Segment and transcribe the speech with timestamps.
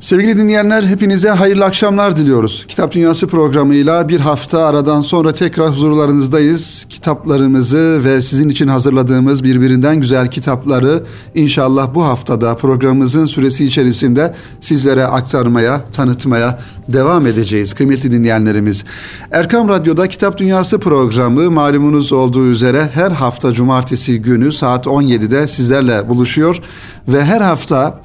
[0.00, 2.64] Sevgili dinleyenler hepinize hayırlı akşamlar diliyoruz.
[2.68, 6.86] Kitap Dünyası programıyla bir hafta aradan sonra tekrar huzurlarınızdayız.
[6.88, 11.02] Kitaplarımızı ve sizin için hazırladığımız birbirinden güzel kitapları
[11.34, 16.58] inşallah bu haftada programımızın süresi içerisinde sizlere aktarmaya, tanıtmaya
[16.88, 18.84] devam edeceğiz kıymetli dinleyenlerimiz.
[19.30, 26.08] Erkam Radyo'da Kitap Dünyası programı malumunuz olduğu üzere her hafta cumartesi günü saat 17'de sizlerle
[26.08, 26.62] buluşuyor
[27.08, 28.00] ve her hafta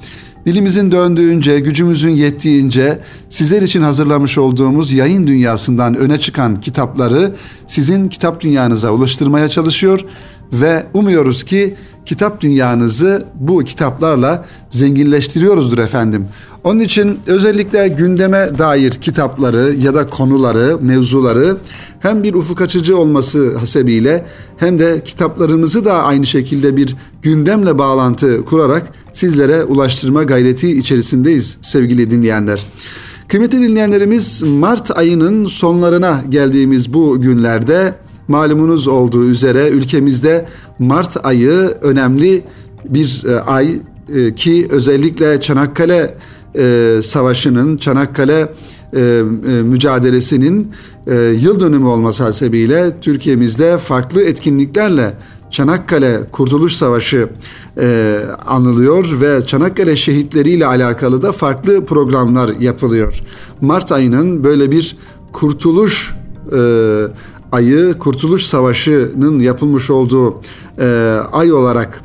[0.46, 2.98] Dilimizin döndüğünce, gücümüzün yettiğince
[3.30, 7.34] sizler için hazırlamış olduğumuz yayın dünyasından öne çıkan kitapları
[7.66, 10.00] sizin kitap dünyanıza ulaştırmaya çalışıyor
[10.52, 11.74] ve umuyoruz ki
[12.06, 16.28] kitap dünyanızı bu kitaplarla zenginleştiriyoruzdur efendim.
[16.64, 21.56] Onun için özellikle gündeme dair kitapları ya da konuları, mevzuları
[22.00, 28.44] hem bir ufuk açıcı olması hasebiyle hem de kitaplarımızı da aynı şekilde bir gündemle bağlantı
[28.44, 32.66] kurarak sizlere ulaştırma gayreti içerisindeyiz sevgili dinleyenler.
[33.28, 37.94] Kıymetli dinleyenlerimiz Mart ayının sonlarına geldiğimiz bu günlerde
[38.28, 42.44] malumunuz olduğu üzere ülkemizde Mart ayı önemli
[42.84, 43.80] bir e, ay
[44.14, 46.14] e, ki özellikle Çanakkale
[46.58, 48.48] e, Savaşı'nın, Çanakkale
[49.62, 50.72] mücadelesinin
[51.40, 55.14] yıl dönümü olması hasebiyle Türkiye'mizde farklı etkinliklerle
[55.54, 57.28] Çanakkale Kurtuluş Savaşı
[57.80, 63.22] e, anılıyor ve Çanakkale şehitleriyle alakalı da farklı programlar yapılıyor.
[63.60, 64.96] Mart ayının böyle bir
[65.32, 66.14] kurtuluş
[66.56, 66.60] e,
[67.52, 70.40] ayı, Kurtuluş Savaşı'nın yapılmış olduğu
[70.78, 72.02] e, ay olarak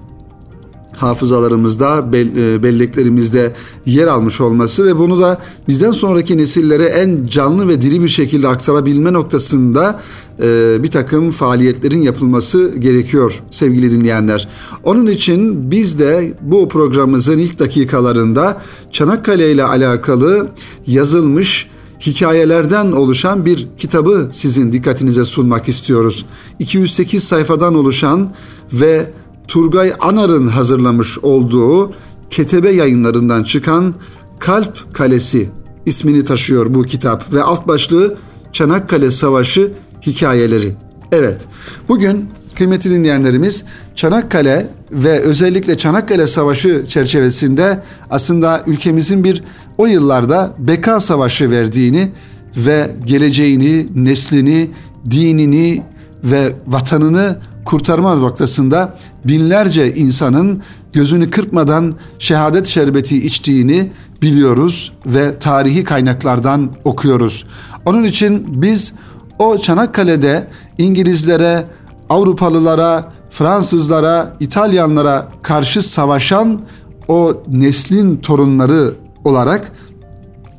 [0.99, 3.53] hafızalarımızda, e, belleklerimizde
[3.85, 8.47] yer almış olması ve bunu da bizden sonraki nesillere en canlı ve diri bir şekilde
[8.47, 9.99] aktarabilme noktasında
[10.43, 14.47] e, bir takım faaliyetlerin yapılması gerekiyor sevgili dinleyenler.
[14.83, 20.47] Onun için biz de bu programımızın ilk dakikalarında Çanakkale ile alakalı
[20.87, 21.69] yazılmış
[22.01, 26.25] hikayelerden oluşan bir kitabı sizin dikkatinize sunmak istiyoruz.
[26.59, 28.33] 208 sayfadan oluşan
[28.73, 29.11] ve
[29.49, 31.93] Turgay Anar'ın hazırlamış olduğu
[32.29, 33.95] Ketebe yayınlarından çıkan
[34.39, 35.49] Kalp Kalesi
[35.85, 38.17] ismini taşıyor bu kitap ve alt başlığı
[38.53, 39.71] Çanakkale Savaşı
[40.05, 40.75] hikayeleri.
[41.11, 41.45] Evet,
[41.87, 43.63] bugün kıymetli dinleyenlerimiz
[43.95, 49.43] Çanakkale ve özellikle Çanakkale Savaşı çerçevesinde aslında ülkemizin bir
[49.77, 52.11] o yıllarda beka savaşı verdiğini
[52.57, 54.71] ve geleceğini, neslini,
[55.11, 55.83] dinini
[56.23, 60.63] ve vatanını kurtarma noktasında binlerce insanın
[60.93, 63.91] gözünü kırpmadan şehadet şerbeti içtiğini
[64.21, 67.45] biliyoruz ve tarihi kaynaklardan okuyoruz.
[67.85, 68.93] Onun için biz
[69.39, 70.47] o Çanakkale'de
[70.77, 71.65] İngilizlere,
[72.09, 76.61] Avrupalılara, Fransızlara, İtalyanlara karşı savaşan
[77.07, 78.93] o neslin torunları
[79.23, 79.71] olarak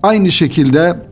[0.03, 1.10] aynı şekilde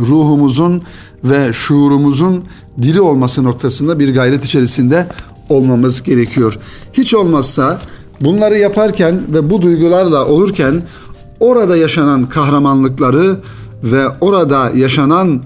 [0.00, 0.82] ruhumuzun
[1.24, 2.44] ve şuurumuzun
[2.82, 5.06] diri olması noktasında bir gayret içerisinde
[5.48, 6.58] olmamız gerekiyor.
[6.92, 7.80] Hiç olmazsa
[8.20, 10.82] bunları yaparken ve bu duygularla olurken
[11.40, 13.36] orada yaşanan kahramanlıkları
[13.82, 15.42] ve orada yaşanan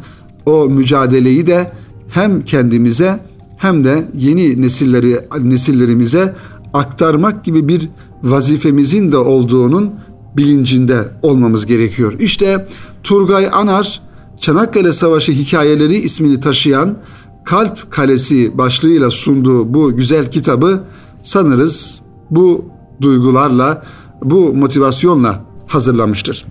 [0.46, 1.72] o mücadeleyi de
[2.08, 3.20] hem kendimize
[3.56, 6.34] hem de yeni nesilleri nesillerimize
[6.72, 7.88] aktarmak gibi bir
[8.22, 9.90] vazifemizin de olduğunun
[10.36, 12.12] bilincinde olmamız gerekiyor.
[12.18, 12.66] İşte
[13.02, 14.00] Turgay Anar
[14.40, 16.96] Çanakkale Savaşı hikayeleri ismini taşıyan
[17.44, 20.84] Kalp Kalesi başlığıyla sunduğu bu güzel kitabı
[21.22, 22.00] sanırız
[22.30, 22.64] bu
[23.00, 23.82] duygularla,
[24.22, 26.46] bu motivasyonla hazırlamıştır.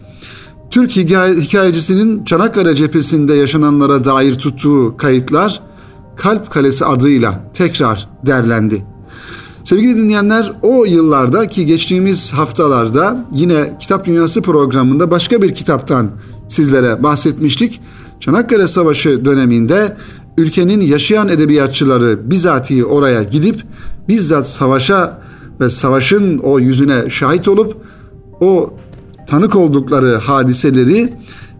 [0.71, 5.61] Türk hikayecisinin Çanakkale cephesinde yaşananlara dair tuttuğu kayıtlar
[6.15, 8.85] Kalp Kalesi adıyla tekrar derlendi.
[9.63, 16.11] Sevgili dinleyenler o yıllarda ki geçtiğimiz haftalarda yine Kitap Dünyası programında başka bir kitaptan
[16.49, 17.81] sizlere bahsetmiştik.
[18.19, 19.97] Çanakkale Savaşı döneminde
[20.37, 23.63] ülkenin yaşayan edebiyatçıları bizatihi oraya gidip
[24.07, 25.21] bizzat savaşa
[25.59, 27.77] ve savaşın o yüzüne şahit olup
[28.41, 28.73] o
[29.27, 31.13] tanık oldukları hadiseleri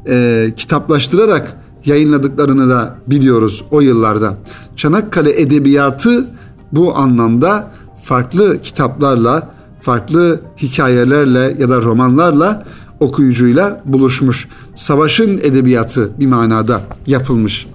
[0.07, 4.37] e, kitaplaştırarak yayınladıklarını da biliyoruz o yıllarda.
[4.75, 6.27] Çanakkale edebiyatı
[6.71, 7.71] bu anlamda
[8.03, 9.49] farklı kitaplarla,
[9.81, 12.65] farklı hikayelerle ya da romanlarla
[12.99, 14.47] okuyucuyla buluşmuş.
[14.75, 17.67] Savaşın edebiyatı bir manada yapılmış.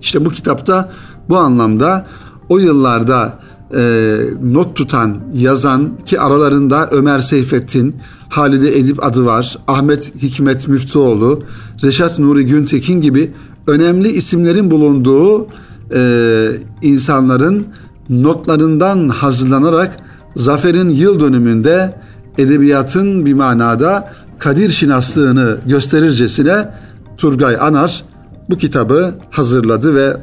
[0.00, 0.92] İşte bu kitapta
[1.28, 2.06] bu anlamda
[2.48, 3.38] o yıllarda
[3.74, 7.96] e, not tutan, yazan ki aralarında Ömer Seyfettin,
[8.28, 11.42] Halide Edip adı var, Ahmet Hikmet Müftüoğlu,
[11.84, 13.32] Reşat Nuri Güntekin gibi
[13.66, 15.46] önemli isimlerin bulunduğu
[15.94, 16.50] e,
[16.82, 17.66] insanların
[18.10, 19.96] notlarından hazırlanarak
[20.36, 22.00] Zafer'in yıl dönümünde
[22.38, 26.68] edebiyatın bir manada kadir şinaslığını gösterircesine
[27.16, 28.04] Turgay Anar
[28.50, 30.16] bu kitabı hazırladı ve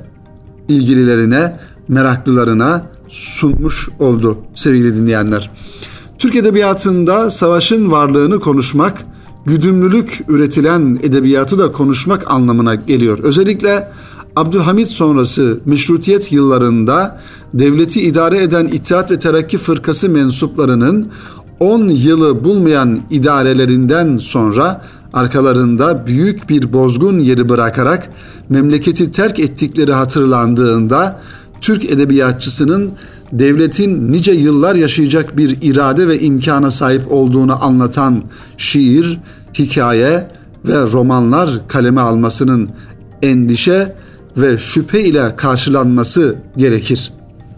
[0.68, 5.52] ilgililerine, meraklılarına sunmuş oldu sevgili dinleyenler.
[6.20, 9.04] Türk Edebiyatı'nda savaşın varlığını konuşmak,
[9.46, 13.20] güdümlülük üretilen edebiyatı da konuşmak anlamına geliyor.
[13.20, 13.92] Özellikle
[14.36, 17.20] Abdülhamit sonrası meşrutiyet yıllarında
[17.54, 21.12] devleti idare eden İttihat ve Terakki Fırkası mensuplarının
[21.60, 24.82] 10 yılı bulmayan idarelerinden sonra
[25.14, 28.10] arkalarında büyük bir bozgun yeri bırakarak
[28.50, 31.22] memleketi terk ettikleri hatırlandığında
[31.62, 32.92] Türk edebiyatçısının
[33.32, 38.24] devletin nice yıllar yaşayacak bir irade ve imkana sahip olduğunu anlatan
[38.58, 39.20] şiir,
[39.54, 40.28] hikaye
[40.66, 42.70] ve romanlar kaleme almasının
[43.22, 43.96] endişe
[44.38, 47.12] ve şüphe ile karşılanması gerekir.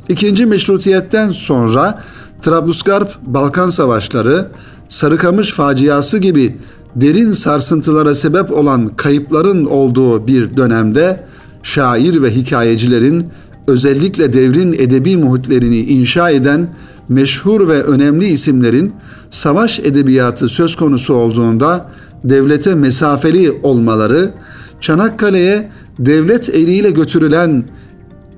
[0.10, 2.04] İkinci meşrutiyetten sonra
[2.42, 4.48] Trablusgarp Balkan Savaşları,
[4.90, 6.58] Sarıkamış faciası gibi
[6.96, 11.24] derin sarsıntılara sebep olan kayıpların olduğu bir dönemde
[11.64, 13.28] şair ve hikayecilerin
[13.68, 16.70] özellikle devrin edebi muhitlerini inşa eden
[17.10, 18.94] meşhur ve önemli isimlerin
[19.30, 21.90] savaş edebiyatı söz konusu olduğunda
[22.24, 24.34] devlete mesafeli olmaları,
[24.82, 25.70] Çanakkale'ye
[26.00, 27.64] devlet eliyle götürülen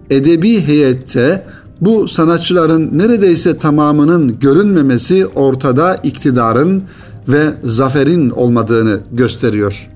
[0.10, 1.46] edebi heyette
[1.81, 6.83] bu sanatçıların neredeyse tamamının görünmemesi ortada iktidarın
[7.27, 9.89] ve zaferin olmadığını gösteriyor.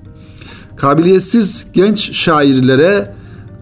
[0.76, 3.14] Kabiliyetsiz genç şairlere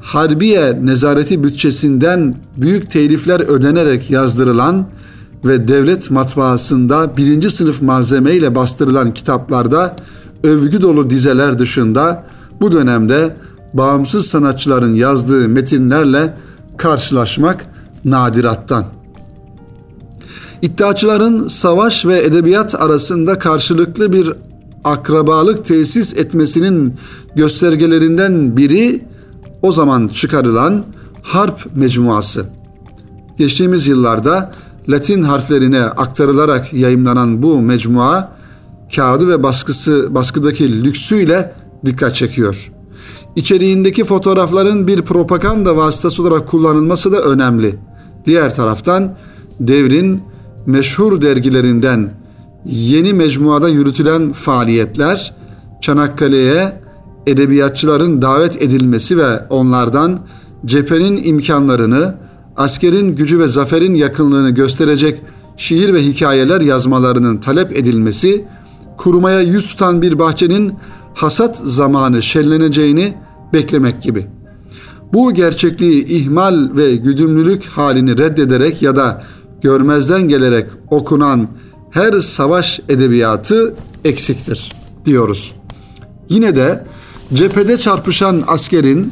[0.01, 4.85] Harbiye Nezareti bütçesinden büyük telifler ödenerek yazdırılan
[5.45, 9.95] ve devlet matbaasında birinci sınıf malzemeyle bastırılan kitaplarda
[10.44, 12.23] övgü dolu dizeler dışında
[12.62, 13.35] bu dönemde
[13.73, 16.33] bağımsız sanatçıların yazdığı metinlerle
[16.77, 17.65] karşılaşmak
[18.06, 18.86] nadirattan.
[20.62, 24.33] İddiaçıların savaş ve edebiyat arasında karşılıklı bir
[24.83, 26.94] akrabalık tesis etmesinin
[27.36, 29.03] göstergelerinden biri
[29.62, 30.83] o zaman çıkarılan
[31.21, 32.45] harp mecmuası.
[33.38, 34.51] Geçtiğimiz yıllarda
[34.89, 38.31] Latin harflerine aktarılarak yayımlanan bu mecmua
[38.95, 41.54] kağıdı ve baskısı baskıdaki lüksüyle
[41.86, 42.71] dikkat çekiyor.
[43.36, 47.75] İçeriğindeki fotoğrafların bir propaganda vasıtası olarak kullanılması da önemli.
[48.25, 49.15] Diğer taraftan
[49.59, 50.23] devrin
[50.65, 52.13] meşhur dergilerinden
[52.65, 55.33] yeni mecmuada yürütülen faaliyetler
[55.81, 56.81] Çanakkale'ye
[57.27, 60.19] edebiyatçıların davet edilmesi ve onlardan
[60.65, 62.15] cephenin imkanlarını,
[62.57, 65.21] askerin gücü ve zaferin yakınlığını gösterecek
[65.57, 68.45] şiir ve hikayeler yazmalarının talep edilmesi,
[68.97, 70.73] kurumaya yüz tutan bir bahçenin
[71.13, 73.13] hasat zamanı şenleneceğini
[73.53, 74.27] beklemek gibi.
[75.13, 79.24] Bu gerçekliği ihmal ve güdümlülük halini reddederek ya da
[79.62, 81.48] görmezden gelerek okunan
[81.92, 84.72] her savaş edebiyatı eksiktir
[85.06, 85.54] diyoruz.
[86.30, 86.86] Yine de
[87.34, 89.12] cephede çarpışan askerin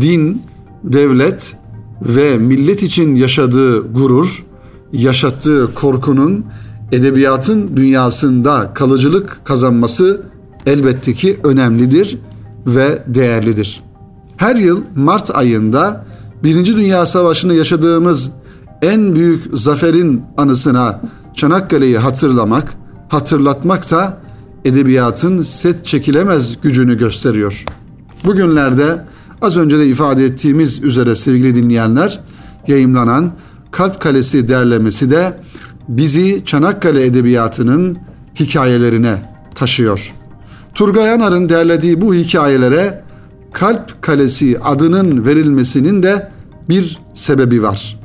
[0.00, 0.42] din,
[0.84, 1.54] devlet
[2.02, 4.44] ve millet için yaşadığı gurur,
[4.92, 6.44] yaşattığı korkunun
[6.92, 10.22] edebiyatın dünyasında kalıcılık kazanması
[10.66, 12.18] elbette ki önemlidir
[12.66, 13.87] ve değerlidir.
[14.38, 16.04] Her yıl Mart ayında
[16.42, 18.30] Birinci Dünya Savaşı'nı yaşadığımız
[18.82, 21.00] en büyük zaferin anısına
[21.34, 22.74] Çanakkale'yi hatırlamak,
[23.08, 24.18] hatırlatmak da
[24.64, 27.64] edebiyatın set çekilemez gücünü gösteriyor.
[28.24, 29.04] Bugünlerde
[29.42, 32.20] az önce de ifade ettiğimiz üzere sevgili dinleyenler
[32.66, 33.32] yayımlanan
[33.70, 35.40] Kalp Kalesi derlemesi de
[35.88, 37.98] bizi Çanakkale edebiyatının
[38.40, 39.22] hikayelerine
[39.54, 40.14] taşıyor.
[40.74, 43.07] Turgay Anar'ın derlediği bu hikayelere
[43.52, 46.30] Kalp Kalesi adının verilmesinin de
[46.68, 48.00] bir sebebi var.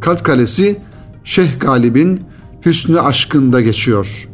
[0.00, 0.76] Kalp Kalesi
[1.24, 2.20] Şeyh Galip'in
[2.66, 4.28] Hüsnü Aşkı'nda geçiyor.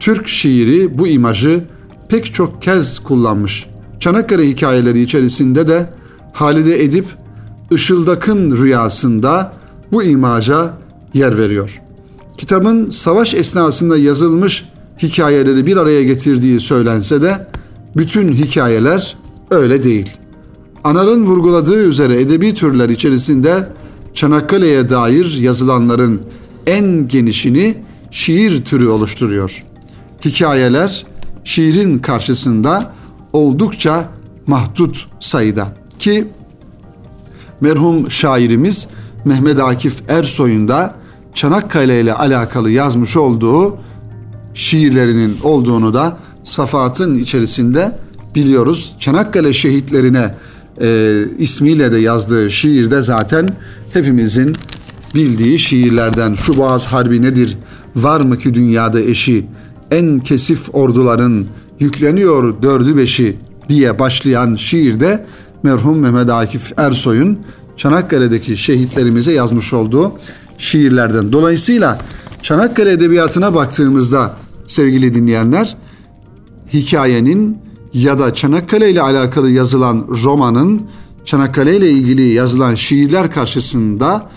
[0.00, 1.64] Türk şiiri bu imajı
[2.08, 3.66] pek çok kez kullanmış.
[4.00, 5.90] Çanakkale hikayeleri içerisinde de
[6.32, 7.06] Halide Edip
[7.70, 9.52] Işıldak'ın rüyasında
[9.92, 10.78] bu imaja
[11.14, 11.80] yer veriyor.
[12.38, 14.68] Kitabın savaş esnasında yazılmış
[15.02, 17.46] hikayeleri bir araya getirdiği söylense de
[17.96, 19.16] bütün hikayeler
[19.50, 20.10] öyle değil.
[20.84, 23.68] Anar'ın vurguladığı üzere edebi türler içerisinde
[24.14, 26.22] Çanakkale'ye dair yazılanların
[26.66, 27.74] en genişini
[28.10, 29.64] şiir türü oluşturuyor.
[30.24, 31.06] Hikayeler
[31.44, 32.92] şiirin karşısında
[33.32, 34.08] oldukça
[34.46, 36.28] mahdut sayıda ki
[37.60, 38.86] merhum şairimiz
[39.24, 40.94] Mehmet Akif Ersoy'un da
[41.34, 43.78] Çanakkale ile alakalı yazmış olduğu
[44.54, 47.98] şiirlerinin olduğunu da Safahat'ın içerisinde
[48.36, 48.96] biliyoruz.
[49.00, 50.34] Çanakkale şehitlerine
[50.80, 53.48] e, ismiyle de yazdığı şiirde zaten
[53.92, 54.56] hepimizin
[55.14, 57.56] bildiği şiirlerden şu Boğaz Harbi nedir?
[57.96, 59.46] Var mı ki dünyada eşi?
[59.90, 61.44] en kesif orduların
[61.80, 63.36] yükleniyor dördü beşi
[63.68, 65.26] diye başlayan şiirde
[65.62, 67.38] merhum Mehmet Akif Ersoy'un
[67.76, 70.12] Çanakkale'deki şehitlerimize yazmış olduğu
[70.58, 71.32] şiirlerden.
[71.32, 71.98] Dolayısıyla
[72.42, 75.76] Çanakkale Edebiyatı'na baktığımızda sevgili dinleyenler
[76.72, 77.58] hikayenin
[77.96, 80.82] ya da Çanakkale ile alakalı yazılan romanın
[81.24, 84.30] Çanakkale ile ilgili yazılan şiirler karşısında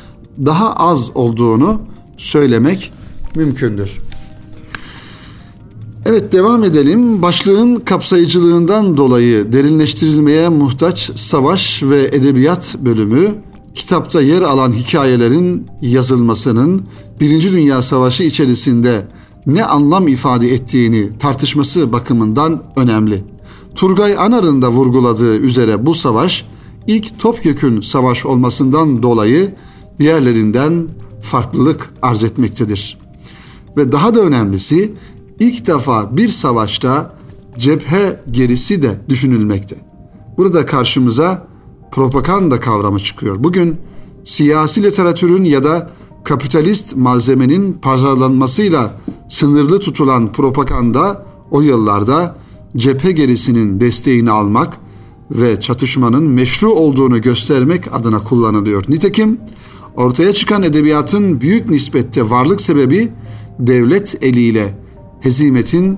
[0.45, 1.81] daha az olduğunu
[2.17, 2.91] söylemek
[3.35, 3.97] mümkündür.
[6.05, 7.21] Evet devam edelim.
[7.21, 13.35] Başlığın kapsayıcılığından dolayı derinleştirilmeye muhtaç savaş ve edebiyat bölümü
[13.75, 16.81] kitapta yer alan hikayelerin yazılmasının
[17.19, 19.07] Birinci Dünya Savaşı içerisinde
[19.45, 23.23] ne anlam ifade ettiğini tartışması bakımından önemli.
[23.75, 26.45] Turgay Anar'ın da vurguladığı üzere bu savaş
[26.87, 29.55] ilk topyekün savaş olmasından dolayı
[29.99, 30.87] diğerlerinden
[31.21, 32.97] farklılık arz etmektedir.
[33.77, 34.93] Ve daha da önemlisi
[35.39, 37.13] ilk defa bir savaşta
[37.57, 39.75] cephe gerisi de düşünülmekte.
[40.37, 41.47] Burada karşımıza
[41.91, 43.43] propaganda kavramı çıkıyor.
[43.43, 43.77] Bugün
[44.23, 45.89] siyasi literatürün ya da
[46.23, 52.35] kapitalist malzemenin pazarlanmasıyla sınırlı tutulan propaganda o yıllarda
[52.77, 54.77] cephe gerisinin desteğini almak
[55.31, 58.83] ve çatışmanın meşru olduğunu göstermek adına kullanılıyor.
[58.89, 59.39] Nitekim
[59.95, 63.09] ortaya çıkan edebiyatın büyük nispette varlık sebebi
[63.59, 64.77] devlet eliyle
[65.21, 65.97] hezimetin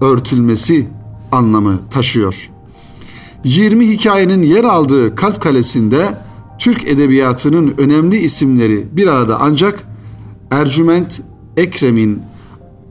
[0.00, 0.88] örtülmesi
[1.32, 2.50] anlamı taşıyor.
[3.44, 6.18] 20 hikayenin yer aldığı Kalp Kalesi'nde
[6.58, 9.84] Türk edebiyatının önemli isimleri bir arada ancak
[10.50, 11.20] Ercüment
[11.56, 12.22] Ekrem'in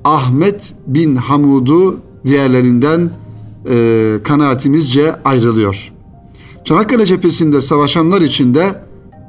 [0.03, 3.09] Ahmet bin Hamud'u diğerlerinden
[3.69, 5.93] e, kanaatimizce ayrılıyor.
[6.65, 8.83] Çanakkale cephesinde savaşanlar içinde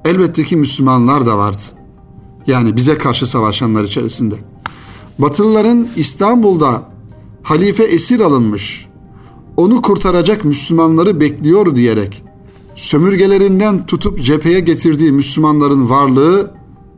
[0.04, 1.62] elbette ki Müslümanlar da vardı.
[2.46, 4.34] Yani bize karşı savaşanlar içerisinde.
[5.18, 6.82] Batılıların İstanbul'da
[7.42, 8.86] halife esir alınmış,
[9.56, 12.22] onu kurtaracak Müslümanları bekliyor diyerek
[12.78, 16.50] sömürgelerinden tutup cepheye getirdiği Müslümanların varlığı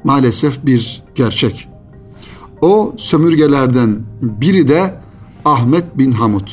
[0.05, 1.69] maalesef bir gerçek.
[2.61, 5.00] O sömürgelerden biri de
[5.45, 6.49] Ahmet bin Hamud.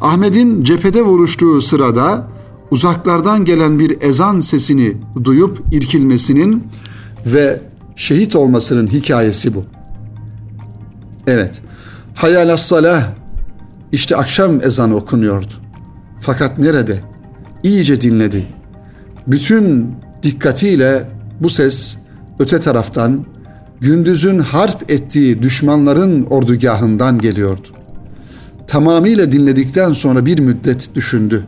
[0.00, 2.28] Ahmet'in cephede vuruştuğu sırada
[2.70, 6.64] uzaklardan gelen bir ezan sesini duyup irkilmesinin
[7.26, 7.62] ve
[7.96, 9.64] şehit olmasının hikayesi bu.
[11.26, 11.60] Evet.
[12.14, 13.08] Hayal salah
[13.92, 15.52] işte akşam ezanı okunuyordu.
[16.20, 17.00] Fakat nerede?
[17.62, 18.46] İyice dinledi.
[19.26, 21.96] Bütün dikkatiyle bu ses
[22.38, 23.24] öte taraftan
[23.80, 27.68] gündüzün harp ettiği düşmanların ordugahından geliyordu.
[28.70, 31.44] Tamamıyla dinledikten sonra bir müddet düşündü.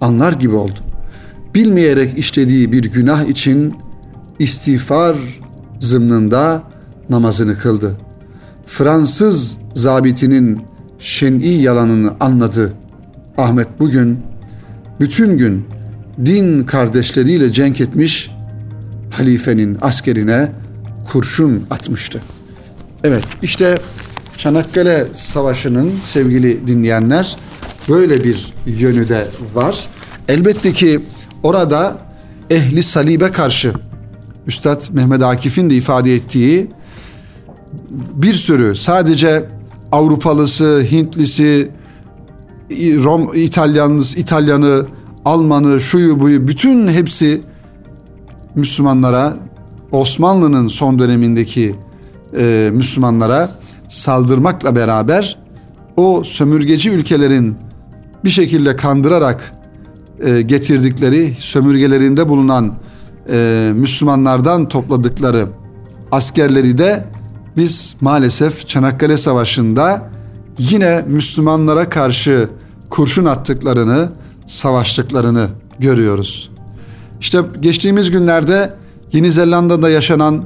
[0.00, 0.78] Anlar gibi oldu.
[1.54, 3.74] Bilmeyerek işlediği bir günah için
[4.38, 5.16] istiğfar
[5.80, 6.62] zımnında
[7.10, 7.96] namazını kıldı.
[8.66, 10.60] Fransız zabitinin
[10.98, 12.72] şen'i yalanını anladı.
[13.38, 14.18] Ahmet bugün
[15.00, 15.64] bütün gün
[16.24, 18.30] din kardeşleriyle cenk etmiş
[19.10, 20.52] halifenin askerine
[21.12, 22.20] kurşun atmıştı.
[23.04, 23.74] Evet işte
[24.40, 27.36] Çanakkale Savaşı'nın sevgili dinleyenler
[27.88, 29.88] böyle bir yönü de var.
[30.28, 31.00] Elbette ki
[31.42, 31.98] orada
[32.50, 33.72] ehli salibe karşı
[34.46, 36.70] Üstad Mehmet Akif'in de ifade ettiği
[38.14, 39.44] bir sürü sadece
[39.92, 41.70] Avrupalısı, Hintlisi,
[42.70, 44.86] Rom İtalyanlısı, İtalyanı,
[45.24, 47.42] Almanı, şuyu buyu bütün hepsi
[48.54, 49.36] Müslümanlara
[49.92, 51.74] Osmanlı'nın son dönemindeki
[52.38, 53.59] e, Müslümanlara
[53.90, 55.38] saldırmakla beraber
[55.96, 57.56] o sömürgeci ülkelerin
[58.24, 59.52] bir şekilde kandırarak
[60.20, 62.74] e, getirdikleri sömürgelerinde bulunan
[63.30, 65.46] e, Müslümanlardan topladıkları
[66.12, 67.04] askerleri de
[67.56, 70.10] biz maalesef Çanakkale Savaşı'nda
[70.58, 72.48] yine Müslümanlara karşı
[72.90, 74.08] kurşun attıklarını,
[74.46, 76.50] savaştıklarını görüyoruz.
[77.20, 78.74] İşte geçtiğimiz günlerde
[79.12, 80.44] Yeni Zelanda'da yaşanan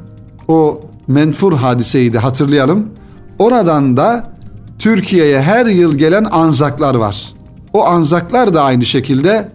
[0.48, 2.88] o menfur hadiseyi de hatırlayalım.
[3.38, 4.30] Oradan da
[4.78, 7.34] Türkiye'ye her yıl gelen anzaklar var.
[7.72, 9.48] O anzaklar da aynı şekilde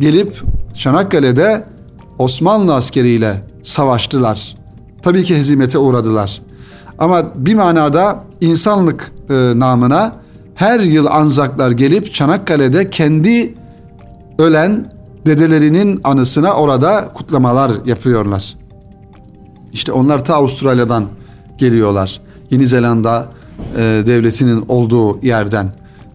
[0.00, 0.42] gelip
[0.74, 1.64] Çanakkale'de
[2.18, 4.56] Osmanlı askeriyle savaştılar.
[5.02, 6.40] Tabii ki hezimete uğradılar.
[6.98, 10.12] Ama bir manada insanlık e, namına
[10.54, 13.54] her yıl Anzaklar gelip Çanakkale'de kendi
[14.38, 14.92] ölen
[15.26, 18.54] dedelerinin anısına orada kutlamalar yapıyorlar.
[19.72, 21.04] İşte onlar ta Avustralya'dan
[21.58, 22.20] geliyorlar.
[22.54, 23.28] Yeni Zelanda
[23.76, 25.72] e, devletinin olduğu yerden.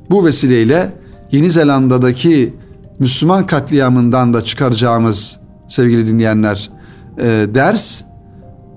[0.09, 0.93] Bu vesileyle
[1.31, 2.53] Yeni Zelanda'daki
[2.99, 6.69] Müslüman katliamından da çıkaracağımız sevgili dinleyenler
[7.17, 8.01] e, ders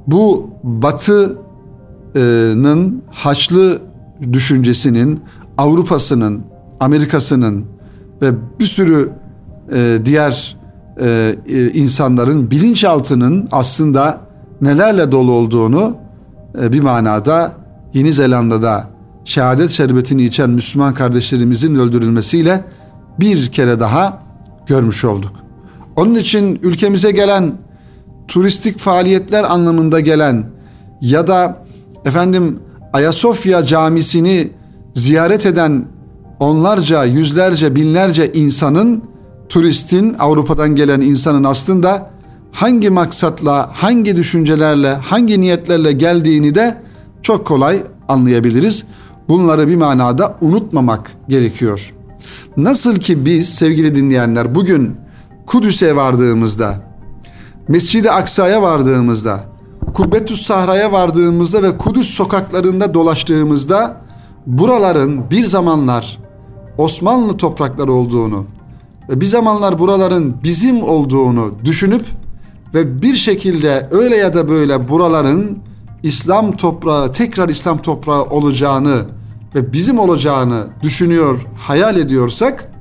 [0.06, 1.42] bu Batı
[2.14, 3.82] Haçlı'nın Haçlı
[4.32, 5.20] düşüncesinin,
[5.58, 6.42] Avrupa'sının,
[6.80, 7.64] Amerika'sının
[8.22, 9.10] ve bir sürü
[9.72, 10.56] e, diğer
[11.00, 14.20] e, e, insanların bilinçaltının aslında
[14.60, 15.96] nelerle dolu olduğunu
[16.54, 17.52] bir manada
[17.94, 18.88] Yeni Zelanda'da
[19.24, 22.64] şehadet şerbetini içen Müslüman kardeşlerimizin öldürülmesiyle
[23.20, 24.22] bir kere daha
[24.66, 25.32] görmüş olduk.
[25.96, 27.52] Onun için ülkemize gelen
[28.28, 30.44] turistik faaliyetler anlamında gelen
[31.00, 31.64] ya da
[32.04, 32.60] efendim
[32.92, 34.50] Ayasofya camisini
[34.94, 35.84] ziyaret eden
[36.40, 39.02] onlarca, yüzlerce, binlerce insanın,
[39.48, 42.10] turistin, Avrupa'dan gelen insanın aslında
[42.52, 46.82] hangi maksatla, hangi düşüncelerle, hangi niyetlerle geldiğini de
[47.22, 48.84] çok kolay anlayabiliriz.
[49.28, 51.94] Bunları bir manada unutmamak gerekiyor.
[52.56, 54.96] Nasıl ki biz sevgili dinleyenler bugün
[55.46, 56.92] Kudüs'e vardığımızda,
[57.68, 59.44] Mescid-i Aksa'ya vardığımızda,
[59.94, 63.96] Kubbetüs Sahra'ya vardığımızda ve Kudüs sokaklarında dolaştığımızda
[64.46, 66.18] buraların bir zamanlar
[66.78, 68.46] Osmanlı toprakları olduğunu
[69.08, 72.04] ve bir zamanlar buraların bizim olduğunu düşünüp
[72.74, 75.58] ve bir şekilde öyle ya da böyle buraların
[76.02, 79.06] İslam toprağı tekrar İslam toprağı olacağını
[79.54, 82.72] ve bizim olacağını düşünüyor, hayal ediyorsak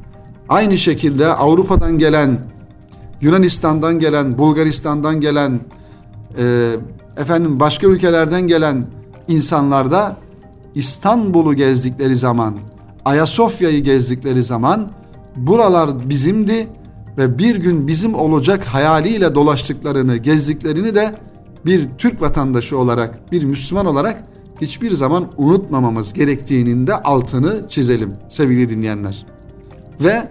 [0.50, 2.40] aynı şekilde Avrupa'dan gelen,
[3.22, 5.60] Yunanistan'dan gelen, Bulgaristan'dan gelen,
[6.38, 6.72] e,
[7.18, 8.88] efendim başka ülkelerden gelen
[9.28, 10.18] insanlar da
[10.76, 12.58] İstanbul'u gezdikleri zaman,
[13.06, 14.92] Ayasofya'yı gezdikleri zaman
[15.36, 16.68] buralar bizimdi
[17.18, 21.16] ve bir gün bizim olacak hayaliyle dolaştıklarını, gezdiklerini de
[21.66, 24.24] bir Türk vatandaşı olarak, bir Müslüman olarak
[24.62, 29.26] hiçbir zaman unutmamamız gerektiğinin de altını çizelim sevgili dinleyenler.
[30.00, 30.30] Ve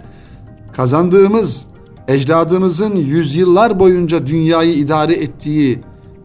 [0.73, 1.67] kazandığımız
[2.09, 5.81] ecdadımızın yüzyıllar boyunca dünyayı idare ettiği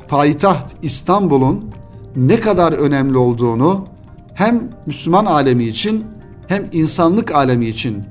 [0.07, 1.65] payitaht İstanbul'un
[2.15, 3.85] ne kadar önemli olduğunu
[4.33, 6.05] hem Müslüman alemi için
[6.47, 8.03] hem insanlık alemi için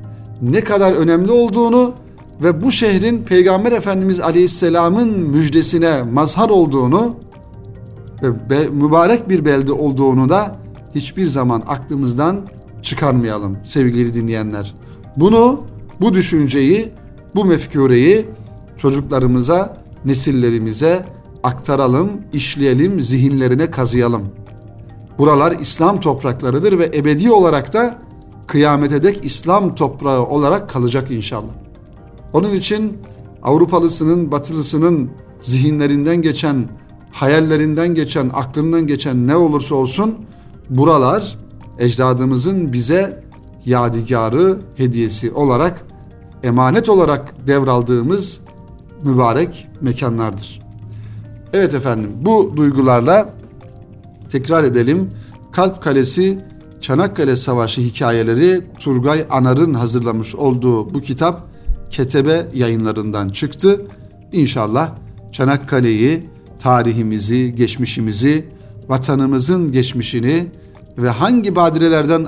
[0.43, 1.95] ne kadar önemli olduğunu
[2.43, 7.17] ve bu şehrin Peygamber Efendimiz Aleyhisselam'ın müjdesine mazhar olduğunu
[8.51, 10.57] ve mübarek bir belde olduğunu da
[10.95, 12.41] hiçbir zaman aklımızdan
[12.83, 14.75] çıkarmayalım sevgili dinleyenler.
[15.17, 15.61] Bunu,
[16.01, 16.93] bu düşünceyi,
[17.35, 18.27] bu mefkureyi
[18.77, 21.05] çocuklarımıza, nesillerimize
[21.43, 24.23] aktaralım, işleyelim, zihinlerine kazıyalım.
[25.19, 27.99] Buralar İslam topraklarıdır ve ebedi olarak da
[28.47, 31.64] kıyamete dek İslam toprağı olarak kalacak inşallah.
[32.35, 32.99] Onun için
[33.43, 36.69] Avrupalısının, Batılısının zihinlerinden geçen,
[37.13, 40.15] hayallerinden geçen, aklından geçen ne olursa olsun
[40.71, 41.39] buralar
[41.79, 43.25] ecdadımızın bize
[43.67, 45.87] yadigarı, hediyesi olarak,
[46.43, 48.41] emanet olarak devraldığımız
[49.05, 50.63] mübarek mekanlardır.
[51.53, 53.35] Evet efendim bu duygularla
[54.33, 55.11] tekrar edelim.
[55.53, 56.45] Kalp Kalesi
[56.81, 61.54] Çanakkale Savaşı hikayeleri Turgay Anar'ın hazırlamış olduğu bu kitap
[61.95, 63.87] Ketebe yayınlarından çıktı.
[64.33, 64.91] İnşallah
[65.33, 68.45] Çanakkale'yi, tarihimizi, geçmişimizi,
[68.89, 70.47] vatanımızın geçmişini
[70.99, 72.27] ve hangi badirelerden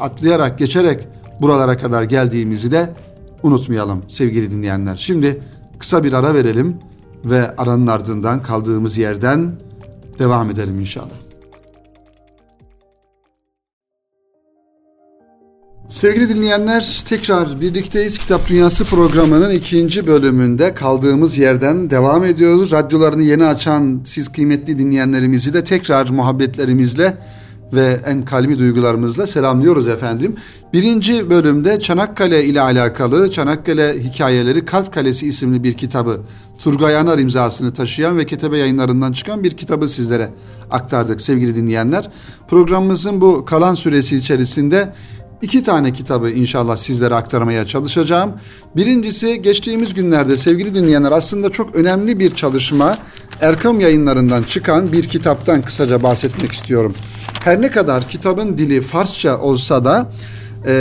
[0.00, 1.08] atlayarak, geçerek
[1.40, 2.94] buralara kadar geldiğimizi de
[3.42, 4.96] unutmayalım sevgili dinleyenler.
[4.96, 5.42] Şimdi
[5.78, 6.76] kısa bir ara verelim
[7.24, 9.54] ve aranın ardından kaldığımız yerden
[10.18, 11.29] devam edelim inşallah.
[15.90, 18.18] Sevgili dinleyenler tekrar birlikteyiz.
[18.18, 22.72] Kitap Dünyası programının ikinci bölümünde kaldığımız yerden devam ediyoruz.
[22.72, 27.18] Radyolarını yeni açan siz kıymetli dinleyenlerimizi de tekrar muhabbetlerimizle
[27.72, 30.36] ve en kalbi duygularımızla selamlıyoruz efendim.
[30.72, 36.20] Birinci bölümde Çanakkale ile alakalı Çanakkale Hikayeleri Kalp Kalesi isimli bir kitabı
[36.58, 40.28] Turgay Anar imzasını taşıyan ve Ketebe yayınlarından çıkan bir kitabı sizlere
[40.70, 42.10] aktardık sevgili dinleyenler.
[42.48, 44.92] Programımızın bu kalan süresi içerisinde
[45.42, 48.32] iki tane kitabı inşallah sizlere aktarmaya çalışacağım.
[48.76, 52.96] Birincisi geçtiğimiz günlerde sevgili dinleyenler aslında çok önemli bir çalışma
[53.40, 56.94] Erkam yayınlarından çıkan bir kitaptan kısaca bahsetmek istiyorum.
[57.44, 60.12] Her ne kadar kitabın dili Farsça olsa da
[60.66, 60.72] e,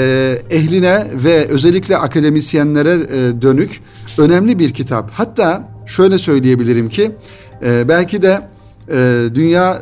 [0.49, 3.81] ehline ve özellikle akademisyenlere e, dönük
[4.17, 5.11] önemli bir kitap.
[5.13, 7.11] Hatta şöyle söyleyebilirim ki
[7.63, 8.41] e, belki de
[9.35, 9.81] dünya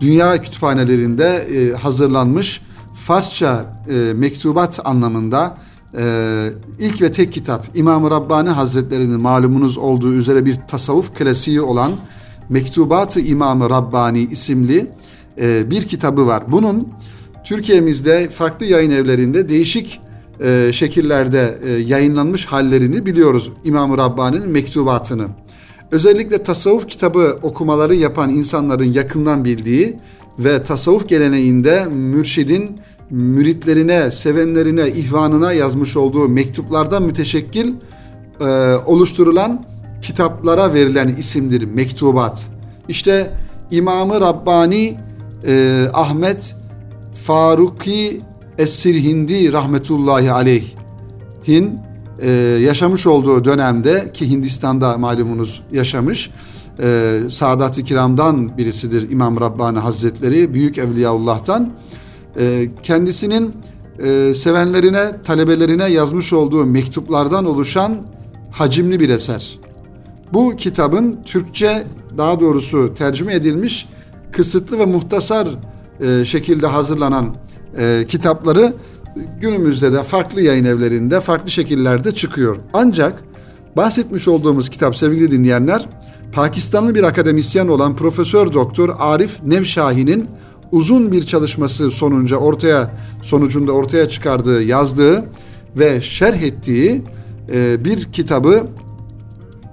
[0.00, 1.46] dünya kütüphanelerinde
[1.82, 2.60] hazırlanmış
[2.94, 5.58] Farsça e, mektubat anlamında
[5.96, 11.92] e, ilk ve tek kitap İmam-ı Rabbani Hazretleri'nin malumunuz olduğu üzere bir tasavvuf klasiği olan
[12.48, 14.90] Mektubat-ı İmam-ı Rabbani isimli
[15.40, 16.44] e, bir kitabı var.
[16.48, 16.88] Bunun
[17.44, 20.00] Türkiye'mizde farklı yayın evlerinde değişik
[20.40, 25.26] e, şekillerde e, yayınlanmış hallerini biliyoruz İmam-ı Rabbani'nin mektubatını.
[25.94, 29.96] Özellikle tasavvuf kitabı okumaları yapan insanların yakından bildiği
[30.38, 32.80] ve tasavvuf geleneğinde mürşidin
[33.10, 37.72] müritlerine, sevenlerine, ihvanına yazmış olduğu mektuplardan müteşekkil
[38.40, 38.44] e,
[38.86, 39.64] oluşturulan
[40.02, 42.46] kitaplara verilen isimdir mektubat.
[42.88, 43.30] İşte
[43.70, 44.96] İmamı Rabbani
[45.46, 46.54] e, Ahmet
[47.24, 48.20] Faruki
[48.58, 51.78] Es-Sirhindi rahmetullahi aleyhin
[52.18, 52.30] e,
[52.62, 56.30] yaşamış olduğu dönemde ki Hindistan'da malumunuz yaşamış
[56.82, 61.72] e, Sadat-ı Kiram'dan birisidir İmam Rabbani Hazretleri Büyük Evliyaullah'tan
[62.38, 63.52] e, kendisinin
[64.02, 67.96] e, sevenlerine talebelerine yazmış olduğu mektuplardan oluşan
[68.50, 69.58] hacimli bir eser.
[70.32, 71.86] Bu kitabın Türkçe
[72.18, 73.88] daha doğrusu tercüme edilmiş
[74.32, 75.48] kısıtlı ve muhtasar
[76.00, 77.36] e, şekilde hazırlanan
[77.78, 78.74] e, kitapları
[79.40, 82.56] günümüzde de farklı yayın evlerinde farklı şekillerde çıkıyor.
[82.72, 83.24] Ancak
[83.76, 85.88] bahsetmiş olduğumuz kitap sevgili dinleyenler
[86.32, 90.26] Pakistanlı bir akademisyen olan Profesör Doktor Arif Nevşahi'nin
[90.72, 92.90] uzun bir çalışması sonucu ortaya
[93.22, 95.24] sonucunda ortaya çıkardığı, yazdığı
[95.76, 97.02] ve şerh ettiği
[97.52, 98.66] e, bir kitabı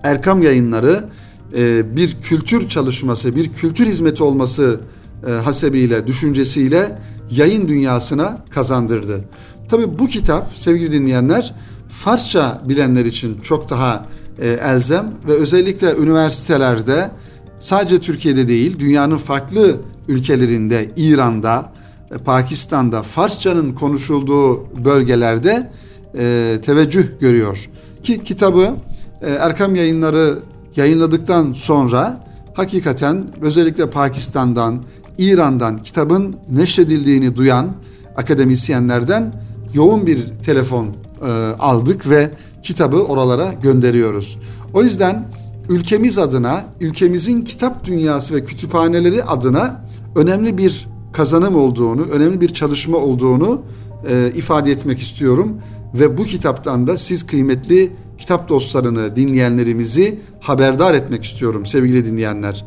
[0.03, 1.09] Erkam Yayınları
[1.57, 4.79] e, bir kültür çalışması, bir kültür hizmeti olması
[5.27, 6.99] e, hasebiyle, düşüncesiyle
[7.31, 9.25] yayın dünyasına kazandırdı.
[9.69, 11.53] Tabi bu kitap sevgili dinleyenler
[11.89, 14.05] Farsça bilenler için çok daha
[14.39, 17.11] e, elzem ve özellikle üniversitelerde
[17.59, 21.71] sadece Türkiye'de değil dünyanın farklı ülkelerinde İran'da,
[22.11, 25.71] e, Pakistan'da Farsçanın konuşulduğu bölgelerde
[26.17, 27.69] e, teveccüh görüyor.
[28.03, 28.75] Ki kitabı
[29.21, 30.39] e, Erkam Yayınları
[30.75, 34.83] yayınladıktan sonra hakikaten özellikle Pakistan'dan,
[35.21, 37.75] İran'dan kitabın neşredildiğini duyan
[38.15, 39.33] akademisyenlerden
[39.73, 40.87] yoğun bir telefon
[41.21, 41.25] e,
[41.59, 42.29] aldık ve
[42.63, 44.39] kitabı oralara gönderiyoruz.
[44.73, 45.27] O yüzden
[45.69, 52.97] ülkemiz adına, ülkemizin kitap dünyası ve kütüphaneleri adına önemli bir kazanım olduğunu, önemli bir çalışma
[52.97, 53.61] olduğunu
[54.09, 55.57] e, ifade etmek istiyorum.
[55.93, 62.65] Ve bu kitaptan da siz kıymetli kitap dostlarını, dinleyenlerimizi haberdar etmek istiyorum sevgili dinleyenler.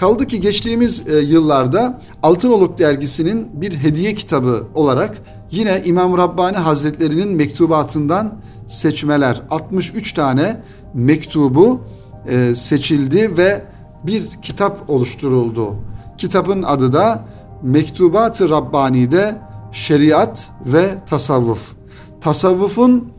[0.00, 7.28] Kaldı ki geçtiğimiz e, yıllarda Altınoluk dergisinin bir hediye kitabı olarak yine İmam Rabbani Hazretleri'nin
[7.36, 8.34] mektubatından
[8.66, 10.60] seçmeler 63 tane
[10.94, 11.80] mektubu
[12.28, 13.64] e, seçildi ve
[14.04, 15.74] bir kitap oluşturuldu.
[16.18, 17.24] Kitabın adı da
[17.62, 19.36] Mektubat-ı Rabbani'de
[19.72, 21.72] Şeriat ve Tasavvuf.
[22.20, 23.12] Tasavvufun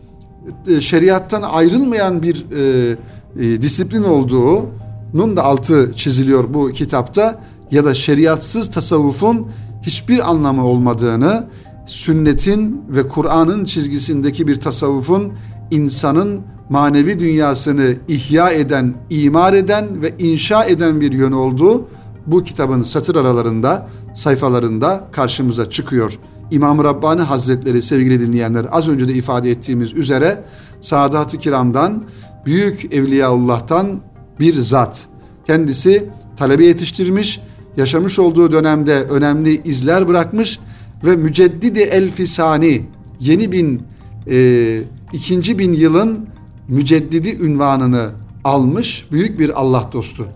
[0.67, 2.96] e, şeriattan ayrılmayan bir e,
[3.39, 4.04] e, disiplin
[5.13, 9.47] olduğunun da altı çiziliyor bu kitapta ya da şeriatsız tasavvufun
[9.82, 11.47] hiçbir anlamı olmadığını,
[11.86, 15.34] sünnetin ve Kur'an'ın çizgisindeki bir tasavvufun
[15.71, 21.88] insanın manevi dünyasını ihya eden, imar eden ve inşa eden bir yön olduğu
[22.28, 26.19] bu kitabın satır aralarında, sayfalarında karşımıza çıkıyor.
[26.52, 30.43] İmam Rabbani Hazretleri sevgili dinleyenler az önce de ifade ettiğimiz üzere
[30.82, 32.04] Sadat-ı Kiram'dan
[32.45, 34.02] büyük Evliyaullah'tan
[34.41, 35.06] bir zat.
[35.47, 37.39] Kendisi talebe yetiştirmiş,
[37.77, 40.60] yaşamış olduğu dönemde önemli izler bırakmış
[41.06, 42.86] ve müceddidi elfisani
[43.19, 43.84] yeni bin
[44.30, 44.82] e,
[45.13, 46.27] ikinci bin yılın
[46.67, 48.10] müceddidi ünvanını
[48.43, 50.27] almış büyük bir Allah dostu.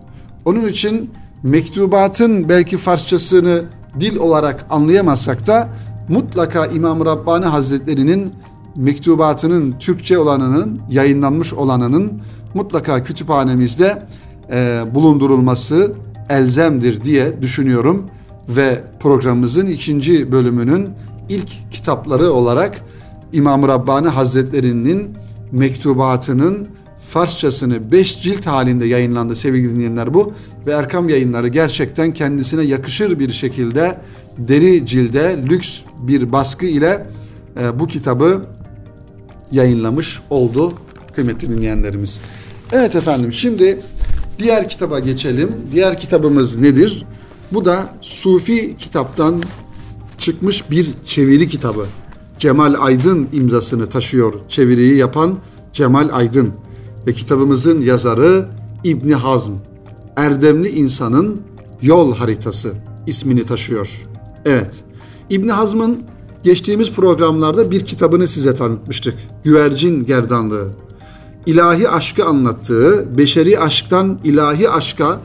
[0.46, 1.10] Onun için
[1.44, 3.64] mektubatın belki Farsçasını
[4.00, 5.70] dil olarak anlayamazsak da
[6.10, 8.34] mutlaka İmam Rabbani Hazretleri'nin
[8.76, 12.22] mektubatının Türkçe olanının yayınlanmış olanının
[12.56, 14.04] mutlaka kütüphanemizde
[14.52, 15.94] e, bulundurulması
[16.30, 18.06] elzemdir diye düşünüyorum
[18.50, 20.90] ve programımızın ikinci bölümünün
[21.30, 22.82] ilk kitapları olarak
[23.34, 25.18] İmam Rabbani Hazretleri'nin
[25.52, 26.68] mektubatının
[27.00, 30.34] Farsçasını beş cilt halinde yayınlandı sevgili dinleyenler bu
[30.68, 33.98] ve Erkam yayınları gerçekten kendisine yakışır bir şekilde
[34.38, 37.08] deri cilde lüks bir baskı ile
[37.62, 38.46] e, bu kitabı
[39.52, 40.74] yayınlamış oldu
[41.16, 42.22] kıymetli dinleyenlerimiz.
[42.72, 43.80] Evet efendim şimdi
[44.40, 45.50] diğer kitaba geçelim.
[45.74, 47.06] Diğer kitabımız nedir?
[47.52, 49.44] Bu da Sufi kitaptan
[50.18, 51.86] çıkmış bir çeviri kitabı.
[52.40, 54.34] Cemal Aydın imzasını taşıyor.
[54.48, 55.38] Çeviriyi yapan
[55.74, 56.54] Cemal Aydın
[57.08, 58.50] ve kitabımızın yazarı
[58.84, 59.52] İbni Hazm.
[60.16, 61.42] Erdemli insanın
[61.82, 62.74] yol haritası
[63.08, 64.06] ismini taşıyor.
[64.46, 64.84] Evet.
[65.30, 66.04] İbni Hazm'ın
[66.44, 69.16] geçtiğimiz programlarda bir kitabını size tanıtmıştık.
[69.44, 70.85] Güvercin Gerdanlığı.
[71.46, 75.20] İlahi aşkı anlattığı, beşeri aşktan ilahi aşka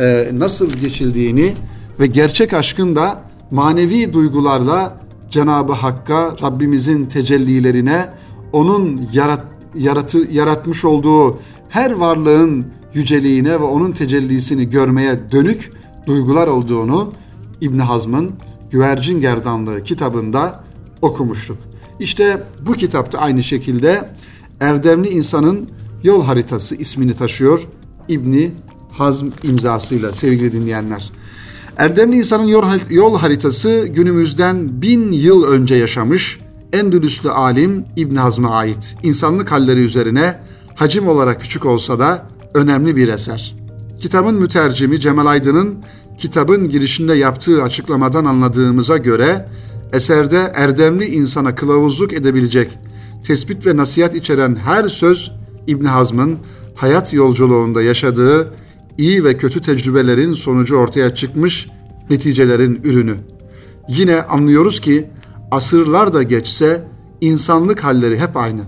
[0.00, 1.54] e, nasıl geçildiğini
[2.00, 8.08] ve gerçek aşkın da manevi duygularla Cenab-ı Hakk'a, Rabbimizin tecellilerine,
[8.52, 15.72] onun yarat, yaratı, yaratmış olduğu her varlığın yüceliğine ve onun tecellisini görmeye dönük
[16.06, 17.12] duygular olduğunu
[17.60, 18.32] İbn Hazm'ın
[18.70, 20.64] Güvercin Gerdanlığı kitabında
[21.02, 21.58] okumuştuk.
[22.00, 24.08] İşte bu kitapta aynı şekilde
[24.60, 25.68] Erdemli İnsanın
[26.02, 27.68] Yol Haritası ismini taşıyor
[28.08, 28.52] İbni
[28.92, 31.12] Hazm imzasıyla sevgili dinleyenler.
[31.76, 32.46] Erdemli insanın
[32.90, 36.38] yol haritası günümüzden bin yıl önce yaşamış
[36.72, 38.96] Endülüslü alim İbn Hazm'a ait.
[39.02, 40.38] İnsanlık halleri üzerine
[40.74, 43.56] hacim olarak küçük olsa da önemli bir eser.
[44.00, 45.74] Kitabın mütercimi Cemal Aydın'ın
[46.18, 49.48] kitabın girişinde yaptığı açıklamadan anladığımıza göre
[49.92, 52.78] eserde erdemli insana kılavuzluk edebilecek
[53.24, 55.32] tespit ve nasihat içeren her söz
[55.66, 56.38] İbn Hazm'ın
[56.74, 58.54] hayat yolculuğunda yaşadığı
[58.98, 61.68] iyi ve kötü tecrübelerin sonucu ortaya çıkmış
[62.10, 63.16] neticelerin ürünü.
[63.88, 65.10] Yine anlıyoruz ki
[65.50, 66.88] asırlar da geçse
[67.20, 68.62] insanlık halleri hep aynı.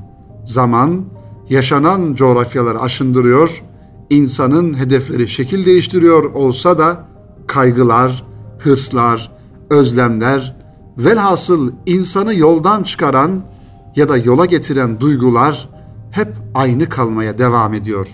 [0.45, 1.05] Zaman,
[1.49, 3.63] yaşanan coğrafyaları aşındırıyor,
[4.11, 7.09] insanın hedefleri şekil değiştiriyor olsa da
[7.47, 8.25] kaygılar,
[8.59, 9.33] hırslar,
[9.71, 10.57] özlemler,
[10.99, 13.52] velhasıl insanı yoldan çıkaran
[13.97, 15.69] ya da yola getiren duygular
[16.11, 18.09] hep aynı kalmaya devam ediyor.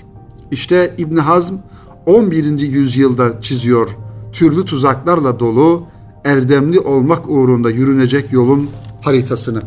[0.51, 1.55] İşte İbn Hazm
[2.07, 2.45] 11.
[2.61, 3.97] yüzyılda çiziyor.
[4.33, 5.87] Türlü tuzaklarla dolu,
[6.25, 8.71] erdemli olmak uğrunda yürünecek yolun
[9.03, 9.63] haritasını.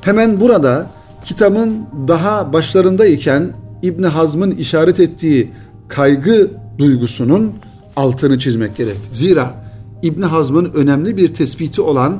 [0.00, 0.90] Hemen burada
[1.24, 5.52] kitabın daha başlarındayken İbn Hazm'ın işaret ettiği
[5.88, 7.54] kaygı duygusunun
[7.96, 8.96] altını çizmek gerek.
[9.12, 9.54] Zira
[10.02, 12.18] İbn Hazm'ın önemli bir tespiti olan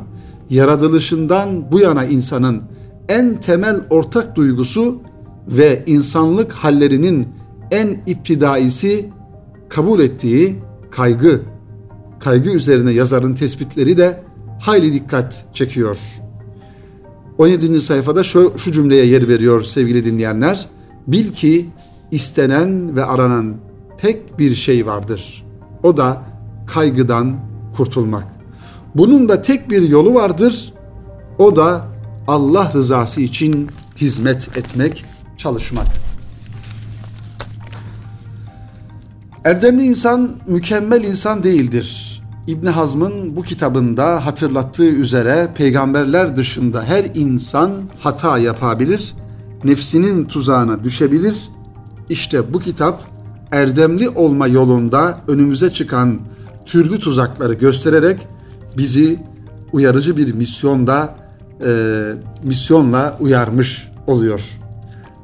[0.50, 2.62] yaratılışından bu yana insanın
[3.08, 5.00] en temel ortak duygusu
[5.48, 7.28] ve insanlık hallerinin
[7.70, 9.08] en iptidaisi
[9.68, 10.56] kabul ettiği
[10.90, 11.40] kaygı.
[12.20, 14.22] Kaygı üzerine yazarın tespitleri de
[14.60, 15.98] hayli dikkat çekiyor.
[17.38, 17.80] 17.
[17.80, 20.66] sayfada şu, şu cümleye yer veriyor sevgili dinleyenler.
[21.06, 21.66] Bil ki
[22.10, 23.56] istenen ve aranan
[23.98, 25.46] tek bir şey vardır.
[25.82, 26.22] O da
[26.66, 27.36] kaygıdan
[27.76, 28.37] kurtulmak.
[28.94, 30.72] Bunun da tek bir yolu vardır.
[31.38, 31.84] O da
[32.28, 35.04] Allah rızası için hizmet etmek,
[35.36, 35.86] çalışmak.
[39.44, 42.18] Erdemli insan mükemmel insan değildir.
[42.46, 49.14] İbn Hazm'ın bu kitabında hatırlattığı üzere peygamberler dışında her insan hata yapabilir,
[49.64, 51.48] nefsinin tuzağına düşebilir.
[52.08, 53.02] İşte bu kitap
[53.52, 56.20] erdemli olma yolunda önümüze çıkan
[56.66, 58.28] türlü tuzakları göstererek
[58.78, 59.18] bizi
[59.72, 61.14] uyarıcı bir misyonda
[61.64, 61.70] e,
[62.42, 64.58] misyonla uyarmış oluyor.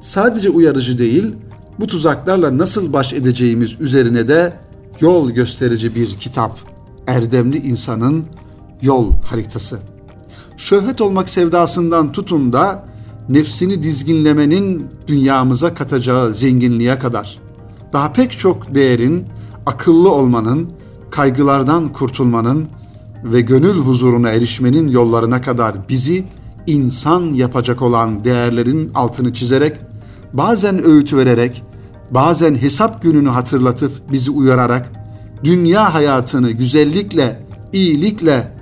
[0.01, 1.35] Sadece uyarıcı değil,
[1.81, 4.53] bu tuzaklarla nasıl baş edeceğimiz üzerine de
[5.01, 6.59] yol gösterici bir kitap.
[7.07, 8.25] Erdemli insanın
[8.83, 9.79] yol haritası.
[10.57, 12.85] Şöhret olmak sevdasından tutun da
[13.29, 17.39] nefsini dizginlemenin dünyamıza katacağı zenginliğe kadar
[17.93, 19.25] daha pek çok değerin,
[19.67, 20.69] akıllı olmanın,
[21.11, 22.69] kaygılardan kurtulmanın
[23.25, 26.25] ve gönül huzuruna erişmenin yollarına kadar bizi
[26.67, 29.77] insan yapacak olan değerlerin altını çizerek,
[30.33, 31.63] bazen öğüt vererek,
[32.11, 34.93] bazen hesap gününü hatırlatıp bizi uyararak,
[35.45, 38.53] dünya hayatını güzellikle, iyilikle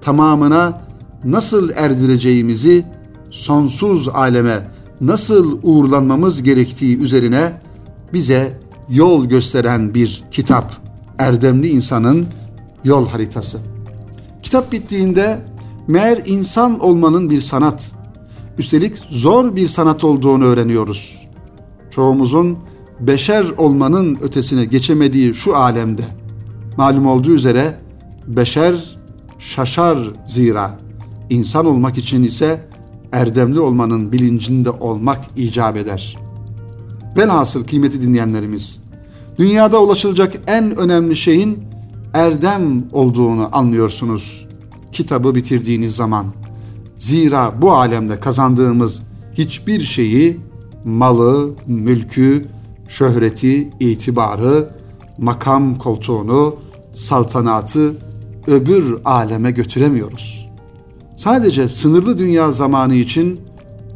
[0.00, 0.82] tamamına
[1.24, 2.84] nasıl erdireceğimizi
[3.30, 7.60] sonsuz aleme nasıl uğurlanmamız gerektiği üzerine
[8.12, 10.76] bize yol gösteren bir kitap.
[11.18, 12.26] Erdemli insanın
[12.84, 13.75] yol haritası.
[14.46, 15.40] Kitap bittiğinde
[15.88, 17.92] meğer insan olmanın bir sanat,
[18.58, 21.26] üstelik zor bir sanat olduğunu öğreniyoruz.
[21.90, 22.58] Çoğumuzun
[23.00, 26.02] beşer olmanın ötesine geçemediği şu alemde
[26.76, 27.74] malum olduğu üzere
[28.26, 28.98] beşer
[29.38, 30.78] şaşar zira
[31.30, 32.68] insan olmak için ise
[33.12, 36.16] erdemli olmanın bilincinde olmak icap eder.
[37.16, 38.80] Velhasıl kıymeti dinleyenlerimiz,
[39.38, 41.75] dünyada ulaşılacak en önemli şeyin
[42.16, 44.46] erdem olduğunu anlıyorsunuz
[44.92, 46.26] kitabı bitirdiğiniz zaman.
[46.98, 49.02] Zira bu alemde kazandığımız
[49.34, 50.40] hiçbir şeyi
[50.84, 52.46] malı, mülkü,
[52.88, 54.70] şöhreti, itibarı,
[55.18, 56.56] makam koltuğunu,
[56.94, 57.96] saltanatı
[58.46, 60.48] öbür aleme götüremiyoruz.
[61.16, 63.40] Sadece sınırlı dünya zamanı için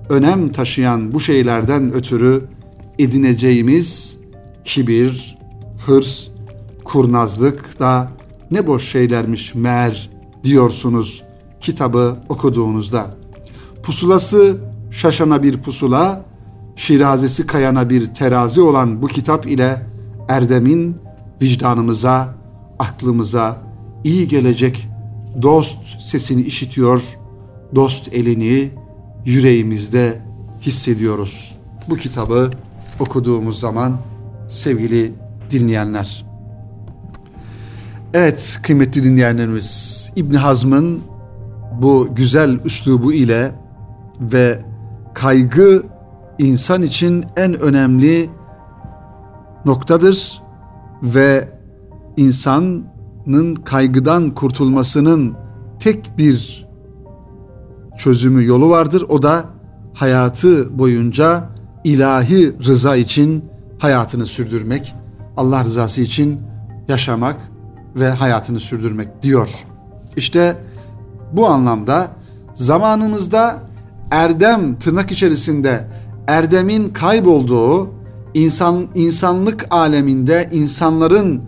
[0.08, 2.44] önem taşıyan bu şeylerden ötürü
[2.98, 4.18] edineceğimiz
[4.64, 5.38] kibir,
[5.86, 6.29] hırs,
[6.84, 8.10] kurnazlık da
[8.50, 10.10] ne boş şeylermiş meğer
[10.44, 11.22] diyorsunuz
[11.60, 13.06] kitabı okuduğunuzda.
[13.82, 14.56] Pusulası
[14.90, 16.24] şaşana bir pusula,
[16.76, 19.86] şirazesi kayana bir terazi olan bu kitap ile
[20.28, 20.96] erdemin
[21.42, 22.34] vicdanımıza,
[22.78, 23.56] aklımıza
[24.04, 24.88] iyi gelecek
[25.42, 27.16] dost sesini işitiyor,
[27.74, 28.70] dost elini
[29.24, 30.22] yüreğimizde
[30.60, 31.54] hissediyoruz.
[31.88, 32.50] Bu kitabı
[33.00, 33.96] okuduğumuz zaman
[34.48, 35.12] sevgili
[35.50, 36.29] dinleyenler.
[38.14, 41.00] Evet kıymetli dinleyenlerimiz İbn Hazm'ın
[41.82, 43.52] bu güzel üslubu ile
[44.20, 44.60] ve
[45.14, 45.82] kaygı
[46.38, 48.30] insan için en önemli
[49.64, 50.42] noktadır
[51.02, 51.48] ve
[52.16, 55.36] insanın kaygıdan kurtulmasının
[55.78, 56.68] tek bir
[57.98, 59.04] çözümü yolu vardır.
[59.08, 59.44] O da
[59.94, 61.48] hayatı boyunca
[61.84, 63.44] ilahi rıza için
[63.78, 64.94] hayatını sürdürmek,
[65.36, 66.40] Allah rızası için
[66.88, 67.49] yaşamak
[67.96, 69.50] ve hayatını sürdürmek diyor.
[70.16, 70.56] İşte
[71.32, 72.08] bu anlamda
[72.54, 73.58] zamanımızda
[74.10, 75.86] erdem tırnak içerisinde
[76.26, 77.90] erdemin kaybolduğu
[78.34, 81.42] insan insanlık aleminde insanların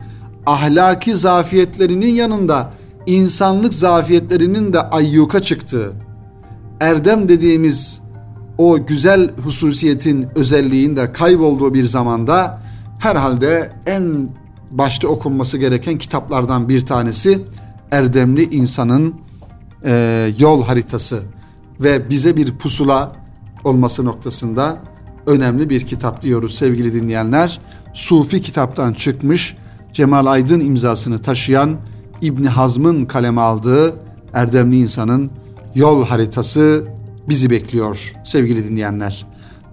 [0.46, 2.72] ahlaki zafiyetlerinin yanında
[3.06, 5.92] insanlık zafiyetlerinin de ayyuka çıktığı
[6.80, 8.00] erdem dediğimiz
[8.58, 12.60] o güzel hususiyetin özelliğin de kaybolduğu bir zamanda
[12.98, 14.28] herhalde en
[14.72, 17.40] başta okunması gereken kitaplardan bir tanesi
[17.90, 19.14] erdemli insanın
[19.84, 21.22] e, yol haritası
[21.80, 23.16] ve bize bir pusula
[23.64, 24.78] olması noktasında
[25.26, 27.60] önemli bir kitap diyoruz sevgili dinleyenler.
[27.94, 29.56] Sufi kitaptan çıkmış
[29.92, 31.76] Cemal Aydın imzasını taşıyan
[32.20, 33.94] İbni Hazm'ın kaleme aldığı
[34.34, 35.30] erdemli insanın
[35.74, 36.84] yol haritası
[37.28, 39.26] bizi bekliyor sevgili dinleyenler.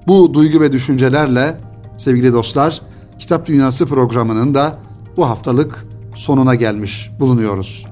[0.08, 1.58] Bu duygu ve düşüncelerle
[1.98, 2.82] sevgili dostlar
[3.20, 4.78] Kitap Dünyası programının da
[5.20, 7.86] bu haftalık sonuna gelmiş bulunuyoruz.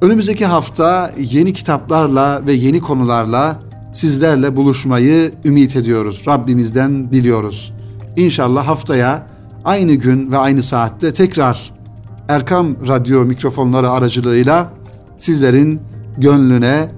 [0.00, 3.60] Önümüzdeki hafta yeni kitaplarla ve yeni konularla
[3.92, 6.22] sizlerle buluşmayı ümit ediyoruz.
[6.28, 7.72] Rabbimizden diliyoruz.
[8.16, 9.26] İnşallah haftaya
[9.64, 11.72] aynı gün ve aynı saatte tekrar
[12.28, 14.72] Erkam Radyo mikrofonları aracılığıyla
[15.18, 15.80] sizlerin
[16.18, 16.88] gönlüne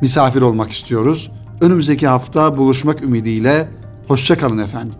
[0.00, 1.30] misafir olmak istiyoruz.
[1.60, 3.68] Önümüzdeki hafta buluşmak ümidiyle
[4.08, 4.94] hoşçakalın efendim.